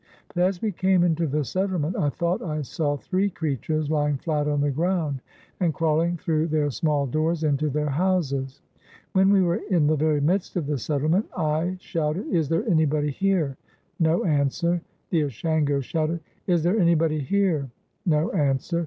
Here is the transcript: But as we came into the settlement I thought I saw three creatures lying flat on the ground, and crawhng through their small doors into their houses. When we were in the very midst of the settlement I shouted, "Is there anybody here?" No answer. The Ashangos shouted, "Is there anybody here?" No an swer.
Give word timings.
But 0.33 0.41
as 0.41 0.63
we 0.63 0.71
came 0.71 1.03
into 1.03 1.27
the 1.27 1.45
settlement 1.45 1.95
I 1.95 2.09
thought 2.09 2.41
I 2.41 2.63
saw 2.63 2.97
three 2.97 3.29
creatures 3.29 3.91
lying 3.91 4.17
flat 4.17 4.47
on 4.47 4.59
the 4.61 4.71
ground, 4.71 5.21
and 5.59 5.75
crawhng 5.75 6.19
through 6.19 6.47
their 6.47 6.71
small 6.71 7.05
doors 7.05 7.43
into 7.43 7.69
their 7.69 7.91
houses. 7.91 8.63
When 9.13 9.29
we 9.29 9.43
were 9.43 9.57
in 9.69 9.85
the 9.85 9.95
very 9.95 10.19
midst 10.19 10.55
of 10.55 10.65
the 10.65 10.79
settlement 10.79 11.27
I 11.37 11.77
shouted, 11.79 12.25
"Is 12.29 12.49
there 12.49 12.67
anybody 12.67 13.11
here?" 13.11 13.57
No 13.99 14.23
answer. 14.23 14.81
The 15.11 15.21
Ashangos 15.25 15.83
shouted, 15.83 16.21
"Is 16.47 16.63
there 16.63 16.79
anybody 16.79 17.19
here?" 17.19 17.69
No 18.03 18.31
an 18.31 18.57
swer. 18.57 18.79